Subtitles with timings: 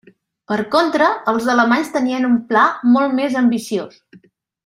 [0.51, 2.65] Per contra, els alemanys tenien un pla
[2.97, 4.03] molt més ambiciós.